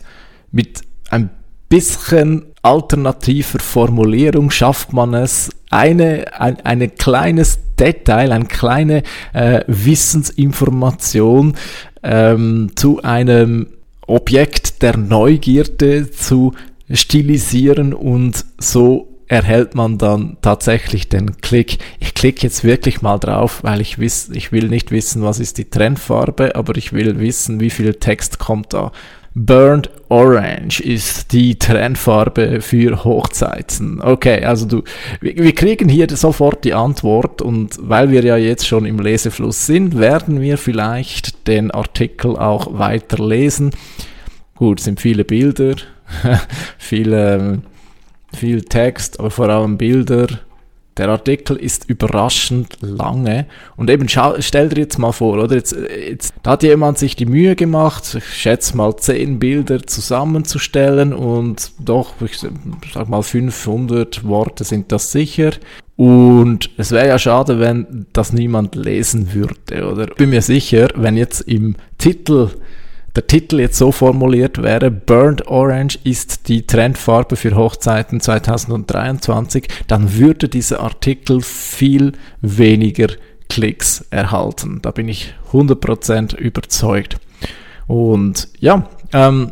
mit 0.51 0.81
ein 1.09 1.31
bisschen 1.69 2.53
alternativer 2.61 3.59
Formulierung 3.59 4.51
schafft 4.51 4.93
man 4.93 5.15
es, 5.15 5.49
eine, 5.71 6.39
ein, 6.39 6.61
ein 6.61 6.95
kleines 6.95 7.64
Detail, 7.79 8.31
eine 8.31 8.45
kleine 8.45 9.03
äh, 9.33 9.61
Wissensinformation 9.67 11.55
ähm, 12.03 12.71
zu 12.75 13.01
einem 13.03 13.67
Objekt 14.07 14.81
der 14.81 14.97
Neugierde 14.97 16.11
zu 16.11 16.53
stilisieren 16.91 17.93
und 17.93 18.45
so 18.59 19.15
erhält 19.27 19.73
man 19.73 19.97
dann 19.97 20.37
tatsächlich 20.41 21.09
den 21.09 21.37
Klick. 21.37 21.79
Ich 21.99 22.13
klicke 22.13 22.43
jetzt 22.43 22.63
wirklich 22.63 23.01
mal 23.01 23.17
drauf, 23.17 23.63
weil 23.63 23.81
ich 23.81 23.97
wiss, 23.97 24.29
ich 24.31 24.51
will 24.51 24.67
nicht 24.67 24.91
wissen, 24.91 25.23
was 25.23 25.39
ist 25.39 25.57
die 25.57 25.69
Trendfarbe, 25.69 26.55
aber 26.55 26.77
ich 26.77 26.93
will 26.93 27.19
wissen, 27.19 27.59
wie 27.59 27.71
viel 27.71 27.95
Text 27.95 28.37
kommt 28.37 28.73
da 28.73 28.91
Burnt 29.37 29.89
Orange 30.07 30.79
ist 30.79 31.33
die 31.33 31.59
Trendfarbe 31.59 32.61
für 32.61 33.03
Hochzeiten. 33.03 34.01
Okay, 34.01 34.45
also 34.45 34.65
du, 34.65 34.83
wir 35.19 35.53
kriegen 35.53 35.89
hier 35.89 36.07
sofort 36.09 36.63
die 36.63 36.73
Antwort 36.73 37.41
und 37.41 37.77
weil 37.81 38.11
wir 38.11 38.23
ja 38.23 38.37
jetzt 38.37 38.65
schon 38.65 38.85
im 38.85 38.97
Lesefluss 38.97 39.65
sind, 39.65 39.97
werden 39.97 40.39
wir 40.39 40.57
vielleicht 40.57 41.47
den 41.47 41.69
Artikel 41.71 42.37
auch 42.37 42.79
weiter 42.79 43.21
lesen. 43.21 43.71
Gut, 44.55 44.79
sind 44.79 45.01
viele 45.01 45.25
Bilder, 45.25 45.75
viele, 46.77 47.61
viel 48.33 48.61
Text, 48.61 49.19
aber 49.19 49.31
vor 49.31 49.49
allem 49.49 49.77
Bilder 49.77 50.27
der 50.97 51.09
Artikel 51.09 51.57
ist 51.57 51.89
überraschend 51.89 52.77
lange. 52.81 53.47
Und 53.75 53.89
eben 53.89 54.07
stell 54.07 54.69
dir 54.69 54.81
jetzt 54.81 54.97
mal 54.97 55.11
vor, 55.11 55.43
oder? 55.43 55.55
Jetzt, 55.55 55.75
jetzt 55.75 56.33
da 56.43 56.51
hat 56.51 56.63
jemand 56.63 56.97
sich 56.97 57.15
die 57.15 57.25
Mühe 57.25 57.55
gemacht, 57.55 58.15
ich 58.15 58.25
schätze 58.25 58.77
mal 58.77 58.95
zehn 58.95 59.39
Bilder 59.39 59.85
zusammenzustellen 59.85 61.13
und 61.13 61.71
doch, 61.79 62.13
ich 62.21 62.39
sag 62.93 63.09
mal 63.09 63.23
500 63.23 64.25
Worte 64.25 64.63
sind 64.63 64.91
das 64.91 65.11
sicher. 65.11 65.51
Und 65.97 66.71
es 66.77 66.91
wäre 66.91 67.07
ja 67.07 67.19
schade, 67.19 67.59
wenn 67.59 68.05
das 68.11 68.33
niemand 68.33 68.75
lesen 68.75 69.33
würde, 69.33 69.89
oder? 69.89 70.07
Bin 70.07 70.29
mir 70.29 70.41
sicher, 70.41 70.89
wenn 70.95 71.15
jetzt 71.15 71.41
im 71.41 71.75
Titel 71.97 72.49
der 73.15 73.27
Titel 73.27 73.59
jetzt 73.59 73.77
so 73.77 73.91
formuliert 73.91 74.61
wäre, 74.61 74.91
Burnt 74.91 75.47
Orange 75.47 75.97
ist 76.03 76.47
die 76.49 76.67
Trendfarbe 76.67 77.35
für 77.35 77.55
Hochzeiten 77.55 78.19
2023, 78.19 79.67
dann 79.87 80.17
würde 80.17 80.49
dieser 80.49 80.81
Artikel 80.81 81.41
viel 81.41 82.13
weniger 82.41 83.07
Klicks 83.47 84.05
erhalten. 84.09 84.79
Da 84.81 84.91
bin 84.91 85.07
ich 85.07 85.33
100% 85.53 86.35
überzeugt. 86.35 87.17
Und 87.87 88.49
ja, 88.59 88.89
ähm, 89.13 89.51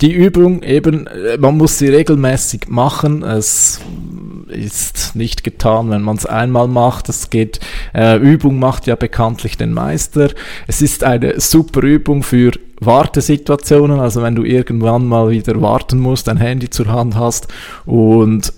die 0.00 0.12
Übung 0.12 0.62
eben, 0.62 1.06
äh, 1.06 1.36
man 1.38 1.56
muss 1.56 1.78
sie 1.78 1.88
regelmäßig 1.88 2.68
machen. 2.68 3.22
Es 3.22 3.80
ist 4.48 5.16
nicht 5.16 5.44
getan, 5.44 5.90
wenn 5.90 6.02
man 6.02 6.16
es 6.16 6.26
einmal 6.26 6.68
macht. 6.68 7.08
Es 7.08 7.30
geht, 7.30 7.60
äh, 7.94 8.16
Übung 8.18 8.58
macht 8.58 8.86
ja 8.86 8.96
bekanntlich 8.96 9.56
den 9.56 9.72
Meister. 9.72 10.30
Es 10.66 10.82
ist 10.82 11.04
eine 11.04 11.40
super 11.40 11.82
Übung 11.82 12.22
für 12.22 12.52
Wartesituationen, 12.80 14.00
also 14.00 14.22
wenn 14.22 14.34
du 14.34 14.44
irgendwann 14.44 15.06
mal 15.06 15.30
wieder 15.30 15.60
warten 15.62 15.98
musst, 15.98 16.28
ein 16.28 16.36
Handy 16.36 16.68
zur 16.70 16.86
Hand 16.86 17.14
hast 17.14 17.48
und 17.86 18.52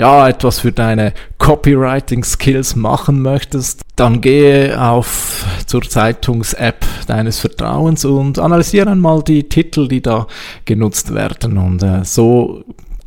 ja, 0.00 0.26
etwas 0.28 0.60
für 0.60 0.72
deine 0.72 1.12
Copywriting-Skills 1.36 2.74
machen 2.74 3.20
möchtest, 3.20 3.82
dann 3.96 4.22
gehe 4.22 4.80
auf 4.80 5.44
zur 5.66 5.82
Zeitungs-App 5.82 6.86
deines 7.06 7.38
Vertrauens 7.38 8.06
und 8.06 8.38
analysiere 8.38 8.88
einmal 8.88 9.22
die 9.22 9.46
Titel, 9.50 9.88
die 9.88 10.00
da 10.00 10.26
genutzt 10.64 11.12
werden. 11.12 11.58
Und 11.58 11.82
äh, 11.82 12.02
so 12.04 12.64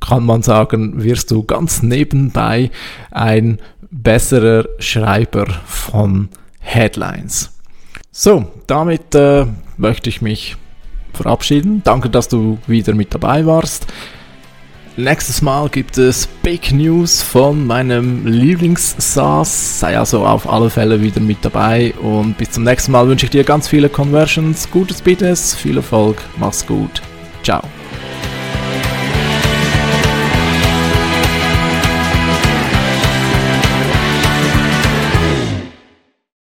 kann 0.07 0.25
man 0.25 0.41
sagen, 0.41 1.03
wirst 1.03 1.31
du 1.31 1.43
ganz 1.43 1.81
nebenbei 1.81 2.71
ein 3.11 3.59
besserer 3.89 4.65
Schreiber 4.79 5.45
von 5.65 6.29
Headlines. 6.59 7.51
So, 8.11 8.51
damit 8.67 9.15
äh, 9.15 9.45
möchte 9.77 10.09
ich 10.09 10.21
mich 10.21 10.55
verabschieden. 11.13 11.81
Danke, 11.83 12.09
dass 12.09 12.27
du 12.27 12.57
wieder 12.67 12.93
mit 12.93 13.13
dabei 13.13 13.45
warst. 13.45 13.87
Nächstes 14.95 15.41
Mal 15.41 15.69
gibt 15.69 15.97
es 15.97 16.27
Big 16.27 16.71
News 16.71 17.23
von 17.23 17.65
meinem 17.65 18.27
Lieblings-SaaS. 18.27 19.79
Sei 19.79 19.97
also 19.97 20.25
auf 20.25 20.47
alle 20.47 20.69
Fälle 20.69 21.01
wieder 21.01 21.19
mit 21.19 21.39
dabei 21.41 21.95
und 21.95 22.37
bis 22.37 22.51
zum 22.51 22.63
nächsten 22.63 22.91
Mal 22.91 23.07
wünsche 23.07 23.25
ich 23.25 23.31
dir 23.31 23.43
ganz 23.43 23.67
viele 23.67 23.89
Conversions, 23.89 24.69
gutes 24.69 25.01
Business, 25.01 25.55
viel 25.55 25.77
Erfolg, 25.77 26.21
mach's 26.37 26.65
gut. 26.67 27.01
Ciao. 27.41 27.63